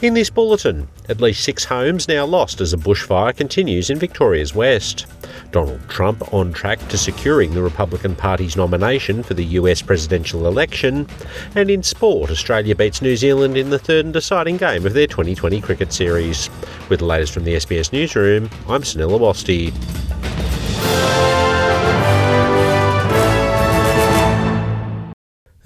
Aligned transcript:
In 0.00 0.14
this 0.14 0.30
bulletin, 0.30 0.86
at 1.08 1.20
least 1.20 1.42
six 1.42 1.64
homes 1.64 2.06
now 2.06 2.24
lost 2.24 2.60
as 2.60 2.72
a 2.72 2.76
bushfire 2.76 3.36
continues 3.36 3.90
in 3.90 3.98
Victoria's 3.98 4.54
west. 4.54 5.06
Donald 5.50 5.80
Trump 5.88 6.32
on 6.32 6.52
track 6.52 6.78
to 6.90 6.96
securing 6.96 7.52
the 7.52 7.62
Republican 7.62 8.14
Party's 8.14 8.56
nomination 8.56 9.24
for 9.24 9.34
the 9.34 9.44
US 9.44 9.82
presidential 9.82 10.46
election. 10.46 11.08
And 11.56 11.68
in 11.68 11.82
sport, 11.82 12.30
Australia 12.30 12.76
beats 12.76 13.02
New 13.02 13.16
Zealand 13.16 13.56
in 13.56 13.70
the 13.70 13.78
third 13.80 14.04
and 14.04 14.14
deciding 14.14 14.58
game 14.58 14.86
of 14.86 14.92
their 14.92 15.08
Twenty20 15.08 15.60
cricket 15.60 15.92
series. 15.92 16.48
With 16.88 17.00
the 17.00 17.06
latest 17.06 17.32
from 17.32 17.42
the 17.42 17.54
SBS 17.54 17.92
Newsroom, 17.92 18.48
I'm 18.68 18.82
Sunil 18.82 19.18
Awasthi. 19.18 20.07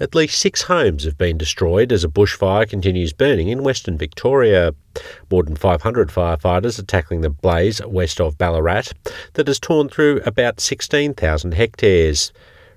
At 0.03 0.13
least 0.13 0.37
six 0.37 0.63
homes 0.63 1.05
have 1.05 1.17
been 1.17 1.37
destroyed 1.37 1.93
as 1.93 2.03
a 2.03 2.09
bushfire 2.09 2.67
continues 2.67 3.13
burning 3.13 3.47
in 3.47 3.63
Western 3.63 3.97
Victoria. 3.97 4.75
More 5.31 5.43
than 5.43 5.55
500 5.55 6.09
firefighters 6.09 6.77
are 6.77 6.83
tackling 6.83 7.21
the 7.21 7.29
blaze 7.29 7.81
west 7.85 8.19
of 8.19 8.37
Ballarat 8.37 8.91
that 9.35 9.47
has 9.47 9.61
torn 9.61 9.87
through 9.87 10.19
about 10.25 10.59
16,000 10.59 11.53
hectares. 11.53 12.33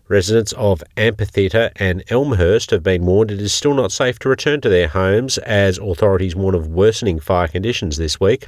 Residents 0.08 0.52
of 0.52 0.84
Amphitheatre 0.96 1.72
and 1.76 2.04
Elmhurst 2.10 2.70
have 2.70 2.84
been 2.84 3.04
warned 3.06 3.32
it 3.32 3.40
is 3.40 3.52
still 3.52 3.74
not 3.74 3.90
safe 3.90 4.20
to 4.20 4.28
return 4.28 4.60
to 4.60 4.68
their 4.68 4.86
homes 4.86 5.36
as 5.38 5.78
authorities 5.78 6.36
warn 6.36 6.54
of 6.54 6.68
worsening 6.68 7.18
fire 7.18 7.48
conditions 7.48 7.96
this 7.96 8.20
week. 8.20 8.46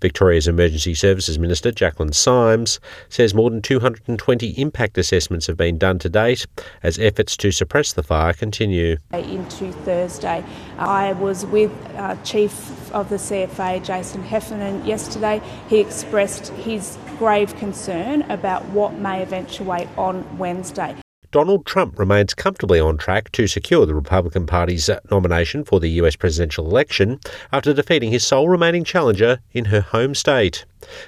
Victoria's 0.00 0.46
Emergency 0.46 0.94
Services 0.94 1.40
Minister 1.40 1.72
Jacqueline 1.72 2.12
Symes 2.12 2.78
says 3.08 3.34
more 3.34 3.50
than 3.50 3.62
220 3.62 4.50
impact 4.60 4.98
assessments 4.98 5.46
have 5.46 5.56
been 5.56 5.78
done 5.78 5.98
to 6.00 6.08
date 6.08 6.46
as 6.84 6.98
efforts 6.98 7.36
to 7.38 7.50
suppress 7.50 7.92
the 7.92 8.02
fire 8.02 8.32
continue. 8.32 8.96
Into 9.12 9.72
Thursday, 9.72 10.44
I 10.78 11.12
was 11.14 11.46
with 11.46 11.72
uh, 11.96 12.16
Chief 12.22 12.92
of 12.92 13.08
the 13.08 13.16
CFA 13.16 13.82
Jason 13.84 14.22
Heffernan 14.22 14.84
yesterday. 14.84 15.40
He 15.68 15.78
expressed 15.78 16.48
his 16.48 16.98
grave 17.18 17.54
concern 17.56 18.22
about 18.22 18.64
what 18.70 18.94
may 18.94 19.22
eventuate 19.22 19.88
on 19.96 20.38
Wednesday. 20.38 20.91
Donald 21.32 21.64
Trump 21.64 21.98
remains 21.98 22.34
comfortably 22.34 22.78
on 22.78 22.98
track 22.98 23.32
to 23.32 23.46
secure 23.46 23.86
the 23.86 23.94
Republican 23.94 24.44
Party's 24.44 24.90
nomination 25.10 25.64
for 25.64 25.80
the 25.80 25.88
US 25.88 26.14
presidential 26.14 26.66
election 26.68 27.18
after 27.50 27.72
defeating 27.72 28.12
his 28.12 28.22
sole 28.22 28.50
remaining 28.50 28.84
challenger 28.84 29.40
in 29.54 29.64
her 29.64 29.80
home 29.80 30.14
state. 30.14 30.66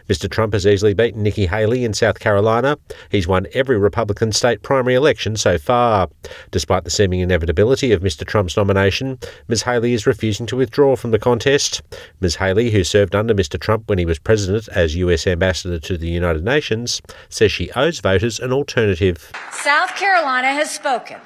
Mr. 0.08 0.30
Trump 0.30 0.52
has 0.52 0.66
easily 0.66 0.94
beaten 0.94 1.22
Nikki 1.22 1.46
Haley 1.46 1.84
in 1.84 1.92
South 1.92 2.20
Carolina. 2.20 2.78
He's 3.10 3.26
won 3.26 3.48
every 3.52 3.76
Republican 3.76 4.30
state 4.30 4.62
primary 4.62 4.94
election 4.94 5.36
so 5.36 5.58
far. 5.58 6.08
Despite 6.52 6.84
the 6.84 6.90
seeming 6.90 7.20
inevitability 7.20 7.90
of 7.90 8.00
Mr. 8.00 8.24
Trump's 8.24 8.56
nomination, 8.56 9.18
Ms. 9.48 9.64
Haley 9.64 9.92
is 9.92 10.06
refusing 10.06 10.46
to 10.46 10.56
withdraw 10.56 10.94
from 10.94 11.10
the 11.10 11.18
contest. 11.18 11.82
Ms. 12.20 12.36
Haley, 12.36 12.70
who 12.70 12.84
served 12.84 13.16
under 13.16 13.34
Mr. 13.34 13.60
Trump 13.60 13.88
when 13.88 13.98
he 13.98 14.06
was 14.06 14.20
president 14.20 14.68
as 14.68 14.94
US 14.94 15.26
ambassador 15.26 15.80
to 15.80 15.98
the 15.98 16.08
United 16.08 16.44
Nations, 16.44 17.02
says 17.28 17.50
she 17.50 17.72
owes 17.72 17.98
voters 17.98 18.38
an 18.38 18.52
alternative. 18.52 19.32
South 19.50 19.94
Carolina 19.96 20.13
has 20.22 20.70
spoken. 20.70 21.18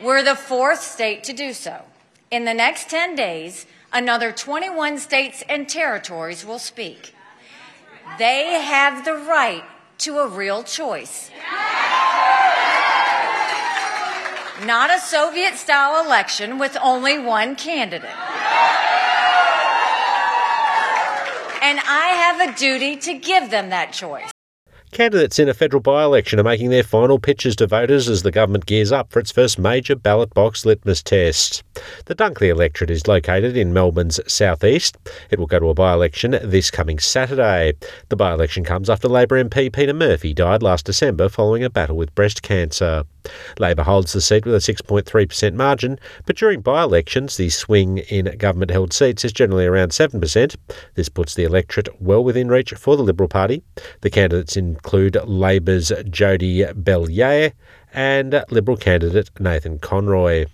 We're 0.00 0.22
the 0.22 0.34
fourth 0.34 0.82
state 0.82 1.24
to 1.24 1.32
do 1.32 1.52
so. 1.52 1.82
In 2.30 2.44
the 2.44 2.54
next 2.54 2.90
10 2.90 3.14
days, 3.14 3.66
another 3.92 4.32
21 4.32 4.98
states 4.98 5.42
and 5.48 5.68
territories 5.68 6.44
will 6.44 6.58
speak. 6.58 7.14
They 8.18 8.60
have 8.62 9.04
the 9.04 9.14
right 9.14 9.64
to 9.98 10.18
a 10.18 10.28
real 10.28 10.62
choice. 10.62 11.30
Not 14.64 14.90
a 14.90 14.98
Soviet 14.98 15.54
style 15.54 16.04
election 16.04 16.58
with 16.58 16.76
only 16.82 17.18
one 17.18 17.56
candidate. 17.56 18.10
And 21.62 21.80
I 21.80 22.08
have 22.14 22.48
a 22.48 22.56
duty 22.56 22.96
to 22.96 23.14
give 23.14 23.50
them 23.50 23.70
that 23.70 23.92
choice. 23.92 24.30
Candidates 24.96 25.38
in 25.38 25.46
a 25.46 25.52
federal 25.52 25.82
by 25.82 26.04
election 26.04 26.40
are 26.40 26.42
making 26.42 26.70
their 26.70 26.82
final 26.82 27.18
pitches 27.18 27.54
to 27.56 27.66
voters 27.66 28.08
as 28.08 28.22
the 28.22 28.30
government 28.30 28.64
gears 28.64 28.92
up 28.92 29.12
for 29.12 29.18
its 29.18 29.30
first 29.30 29.58
major 29.58 29.94
ballot 29.94 30.32
box 30.32 30.64
litmus 30.64 31.02
test. 31.02 31.62
The 32.06 32.14
Dunkley 32.14 32.48
electorate 32.48 32.88
is 32.88 33.06
located 33.06 33.58
in 33.58 33.74
Melbourne's 33.74 34.18
southeast. 34.26 34.96
It 35.30 35.38
will 35.38 35.48
go 35.48 35.58
to 35.58 35.68
a 35.68 35.74
by 35.74 35.92
election 35.92 36.38
this 36.42 36.70
coming 36.70 36.98
Saturday. 36.98 37.74
The 38.08 38.16
by 38.16 38.32
election 38.32 38.64
comes 38.64 38.88
after 38.88 39.06
Labor 39.06 39.44
MP 39.44 39.70
Peta 39.70 39.92
Murphy 39.92 40.32
died 40.32 40.62
last 40.62 40.86
December 40.86 41.28
following 41.28 41.62
a 41.62 41.68
battle 41.68 41.98
with 41.98 42.14
breast 42.14 42.40
cancer. 42.40 43.04
Labor 43.58 43.82
holds 43.82 44.12
the 44.12 44.20
seat 44.20 44.46
with 44.46 44.54
a 44.54 44.58
6.3% 44.58 45.54
margin, 45.54 45.98
but 46.26 46.36
during 46.36 46.60
by 46.60 46.82
elections, 46.82 47.36
the 47.36 47.50
swing 47.50 47.98
in 47.98 48.26
government 48.38 48.70
held 48.70 48.92
seats 48.92 49.24
is 49.24 49.32
generally 49.32 49.66
around 49.66 49.90
7%. 49.90 50.56
This 50.94 51.08
puts 51.08 51.34
the 51.34 51.44
electorate 51.44 51.88
well 52.00 52.22
within 52.22 52.48
reach 52.48 52.72
for 52.72 52.96
the 52.96 53.02
Liberal 53.02 53.28
Party. 53.28 53.62
The 54.02 54.10
candidates 54.10 54.56
include 54.86 55.16
Labor's 55.26 55.90
Jodie 55.90 56.72
Belyea 56.72 57.52
and 57.92 58.44
Liberal 58.50 58.76
candidate 58.76 59.30
Nathan 59.40 59.80
Conroy. 59.80 60.46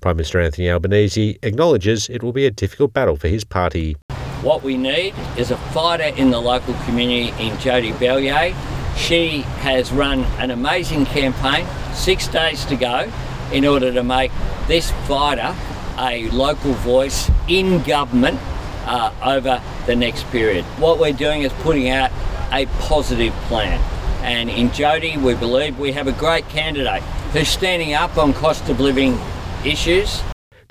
Prime 0.00 0.18
Minister 0.18 0.38
Anthony 0.38 0.70
Albanese 0.70 1.36
acknowledges 1.42 2.08
it 2.08 2.22
will 2.22 2.32
be 2.32 2.46
a 2.46 2.50
difficult 2.52 2.92
battle 2.92 3.16
for 3.16 3.26
his 3.26 3.42
party. 3.42 3.96
What 4.42 4.62
we 4.62 4.76
need 4.76 5.14
is 5.36 5.50
a 5.50 5.56
fighter 5.56 6.14
in 6.16 6.30
the 6.30 6.38
local 6.38 6.74
community 6.84 7.30
in 7.44 7.56
Jodie 7.56 7.92
Belyea. 7.94 8.54
She 8.96 9.38
has 9.62 9.90
run 9.90 10.20
an 10.38 10.52
amazing 10.52 11.04
campaign, 11.06 11.66
six 11.92 12.28
days 12.28 12.64
to 12.66 12.76
go, 12.76 13.10
in 13.52 13.64
order 13.64 13.92
to 13.92 14.04
make 14.04 14.30
this 14.68 14.92
fighter 15.08 15.56
a 15.98 16.28
local 16.30 16.72
voice 16.74 17.28
in 17.48 17.82
government 17.82 18.38
uh, 18.86 19.12
over 19.24 19.60
the 19.86 19.96
next 19.96 20.22
period. 20.30 20.64
What 20.78 21.00
we're 21.00 21.12
doing 21.12 21.42
is 21.42 21.52
putting 21.64 21.88
out 21.88 22.12
a 22.52 22.66
positive 22.80 23.32
plan. 23.48 23.80
And 24.22 24.48
in 24.48 24.68
Jodie, 24.70 25.20
we 25.20 25.34
believe 25.34 25.78
we 25.78 25.92
have 25.92 26.06
a 26.06 26.12
great 26.12 26.48
candidate 26.48 27.02
who's 27.32 27.48
standing 27.48 27.94
up 27.94 28.16
on 28.16 28.32
cost 28.32 28.68
of 28.68 28.78
living 28.78 29.18
issues. 29.64 30.22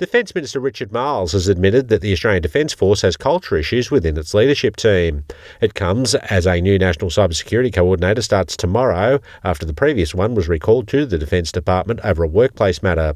Defence 0.02 0.34
Minister 0.34 0.60
Richard 0.60 0.92
Marles 0.92 1.34
has 1.34 1.48
admitted 1.48 1.90
that 1.90 2.02
the 2.02 2.12
Australian 2.12 2.42
Defence 2.42 2.74
Force 2.74 3.04
has 3.04 3.16
culture 3.16 3.56
issues 3.56 3.92
within 3.92 4.18
its 4.18 4.34
leadership 4.34 4.76
team. 4.76 5.24
It 5.62 5.76
comes 5.76 6.16
as 6.16 6.48
a 6.48 6.60
new 6.60 6.80
National 6.80 7.12
Cybersecurity 7.12 7.72
Coordinator 7.72 8.24
starts 8.24 8.58
tomorrow 8.58 9.20
after 9.44 9.64
the 9.64 9.76
previous 9.76 10.16
one 10.16 10.34
was 10.34 10.50
recalled 10.50 10.88
to 10.88 11.06
the 11.06 11.20
Defence 11.20 11.52
Department 11.52 12.00
over 12.04 12.24
a 12.24 12.28
workplace 12.28 12.82
matter. 12.82 13.14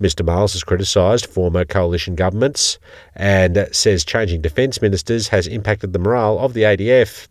Mr 0.00 0.24
Marles 0.24 0.54
has 0.54 0.64
criticised 0.64 1.26
former 1.26 1.66
coalition 1.66 2.14
governments 2.14 2.78
and 3.14 3.68
says 3.70 4.02
changing 4.02 4.40
defence 4.40 4.80
ministers 4.80 5.28
has 5.28 5.46
impacted 5.46 5.92
the 5.92 5.98
morale 5.98 6.38
of 6.38 6.54
the 6.54 6.62
ADF. 6.62 7.28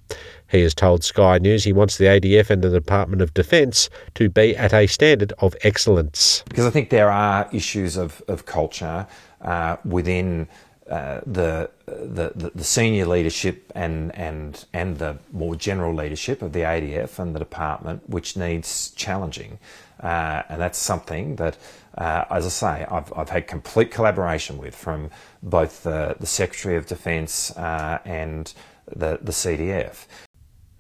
He 0.52 0.62
has 0.64 0.74
told 0.74 1.04
Sky 1.06 1.38
News 1.38 1.64
he 1.64 1.72
wants 1.72 1.98
the 1.98 2.06
ADF 2.06 2.50
and 2.50 2.62
the 2.62 2.70
Department 2.70 3.22
of 3.22 3.34
Defence 3.34 3.90
to 4.16 4.30
be 4.30 4.56
at 4.58 4.74
a 4.74 4.86
standard 4.86 5.32
of 5.40 5.56
excellence. 5.64 6.44
Because 6.50 6.66
I 6.66 6.70
think 6.70 6.90
there 6.90 7.10
are 7.10 7.50
issues 7.54 7.96
of, 7.96 8.22
of 8.28 8.46
culture 8.46 9.08
uh, 9.40 9.78
within 9.86 10.50
uh, 10.90 11.22
the, 11.26 11.70
the, 11.86 12.52
the 12.54 12.64
senior 12.66 13.06
leadership 13.06 13.72
and, 13.76 14.14
and, 14.14 14.66
and 14.74 14.98
the 14.98 15.18
more 15.32 15.56
general 15.56 15.96
leadership 15.96 16.42
of 16.42 16.52
the 16.52 16.60
ADF 16.60 17.18
and 17.18 17.34
the 17.34 17.40
department, 17.40 18.10
which 18.10 18.36
needs 18.36 18.92
challenging. 18.92 19.58
Uh, 20.02 20.44
and 20.50 20.60
that's 20.60 20.78
something 20.78 21.38
that, 21.38 21.58
uh, 21.98 22.26
as 22.30 22.46
I 22.46 22.50
say, 22.50 22.86
I've, 22.92 23.14
I've 23.16 23.30
had 23.30 23.48
complete 23.48 23.90
collaboration 23.90 24.58
with 24.58 24.76
from 24.76 25.12
both 25.42 25.84
the, 25.84 26.18
the 26.20 26.28
Secretary 26.28 26.76
of 26.76 26.88
Defence 26.88 27.52
uh, 27.52 28.00
and 28.04 28.54
the, 28.94 29.18
the 29.22 29.32
CDF. 29.32 30.08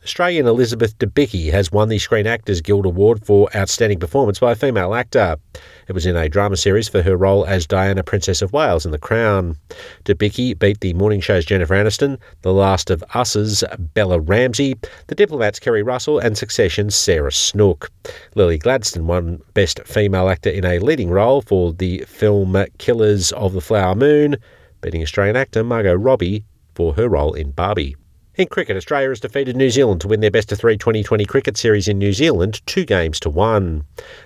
Australian 0.03 0.47
Elizabeth 0.47 0.97
Debicki 0.97 1.51
has 1.51 1.72
won 1.72 1.88
the 1.88 2.00
Screen 2.00 2.25
Actors 2.25 2.59
Guild 2.59 2.88
Award 2.88 3.23
for 3.23 3.56
Outstanding 3.56 4.00
Performance 4.00 4.39
by 4.39 4.53
a 4.53 4.56
Female 4.56 4.95
Actor. 4.95 5.38
It 5.88 5.94
was 5.94 6.07
in 6.07 6.16
a 6.16 6.28
drama 6.28 6.57
series 6.57 6.88
for 6.88 7.03
her 7.03 7.16
role 7.16 7.45
as 7.45 7.67
Diana, 7.67 8.01
Princess 8.01 8.41
of 8.41 8.51
Wales 8.51 8.84
in 8.84 8.91
The 8.91 8.97
Crown. 8.97 9.57
Debicki 10.03 10.57
beat 10.57 10.80
the 10.80 10.94
morning 10.94 11.21
show's 11.21 11.45
Jennifer 11.45 11.75
Aniston, 11.75 12.18
The 12.42 12.51
Last 12.51 12.89
of 12.89 13.03
Us's 13.13 13.63
Bella 13.94 14.19
Ramsey, 14.19 14.75
The 15.06 15.13
Diplomat's 15.13 15.59
Keri 15.59 15.83
Russell, 15.83 16.18
and 16.18 16.36
Succession's 16.36 16.95
Sarah 16.95 17.31
Snook. 17.31 17.92
Lily 18.33 18.57
Gladstone 18.57 19.06
won 19.06 19.39
Best 19.53 19.81
Female 19.86 20.30
Actor 20.30 20.50
in 20.50 20.65
a 20.65 20.80
Leading 20.80 21.12
Role 21.12 21.44
for 21.44 21.74
the 21.74 22.00
film 22.07 22.57
Killers 22.80 23.31
of 23.33 23.53
the 23.53 23.62
Flower 23.62 23.94
Moon, 23.94 24.36
beating 24.81 25.03
Australian 25.03 25.36
actor 25.36 25.63
Margot 25.63 25.94
Robbie 25.94 26.44
for 26.74 26.95
her 26.95 27.07
role 27.07 27.36
in 27.36 27.51
Barbie. 27.51 27.95
In 28.38 28.48
cricket, 28.48 28.78
Australia 28.78 29.10
has 29.10 29.19
defeated 29.19 29.57
New 29.57 29.69
Zealand 29.69 30.00
to 30.00 30.07
win 30.07 30.22
their 30.22 30.31
best 30.31 30.54
of 30.54 30.57
three 30.57 30.78
Twenty20 30.78 31.28
cricket 31.28 31.57
series 31.57 31.89
in 31.89 31.98
New 31.98 32.13
Zealand, 32.13 32.66
two 32.66 32.86
games 32.86 33.19
to 33.19 33.30
one. 33.30 33.83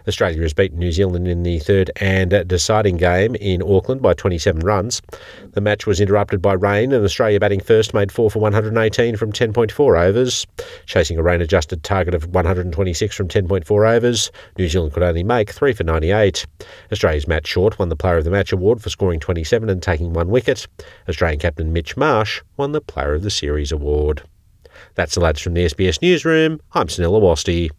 Australia 0.07 0.43
has 0.43 0.53
beaten 0.53 0.77
New 0.77 0.91
Zealand 0.91 1.27
in 1.27 1.41
the 1.41 1.57
third 1.57 1.89
and 1.95 2.47
deciding 2.47 2.97
game 2.97 3.33
in 3.33 3.63
Auckland 3.63 4.03
by 4.03 4.13
27 4.13 4.61
runs. 4.61 5.01
The 5.53 5.59
match 5.61 5.87
was 5.87 5.99
interrupted 5.99 6.39
by 6.39 6.53
rain, 6.53 6.91
and 6.91 7.03
Australia 7.03 7.39
batting 7.39 7.61
first 7.61 7.95
made 7.95 8.11
four 8.11 8.29
for 8.29 8.37
118 8.37 9.17
from 9.17 9.31
10.4 9.31 9.99
overs. 9.99 10.45
Chasing 10.85 11.17
a 11.17 11.23
rain 11.23 11.41
adjusted 11.41 11.81
target 11.81 12.13
of 12.13 12.27
126 12.27 13.15
from 13.15 13.27
10.4 13.27 13.95
overs, 13.95 14.31
New 14.59 14.69
Zealand 14.69 14.93
could 14.93 15.01
only 15.01 15.23
make 15.23 15.49
three 15.49 15.73
for 15.73 15.83
98. 15.83 16.45
Australia's 16.91 17.27
Matt 17.27 17.47
Short 17.47 17.79
won 17.79 17.89
the 17.89 17.95
Player 17.95 18.17
of 18.17 18.23
the 18.23 18.29
Match 18.29 18.51
award 18.51 18.83
for 18.83 18.91
scoring 18.91 19.19
27 19.19 19.67
and 19.67 19.81
taking 19.81 20.13
one 20.13 20.29
wicket. 20.29 20.67
Australian 21.09 21.39
captain 21.39 21.73
Mitch 21.73 21.97
Marsh 21.97 22.43
won 22.55 22.71
the 22.71 22.81
Player 22.81 23.15
of 23.15 23.23
the 23.23 23.31
Series 23.31 23.71
award. 23.71 23.94
That's 24.95 25.15
the 25.15 25.21
lads 25.21 25.41
from 25.41 25.53
the 25.53 25.65
SBS 25.65 26.01
Newsroom. 26.01 26.59
I'm 26.73 26.87
Sunil 26.87 27.19
Awasthi. 27.19 27.71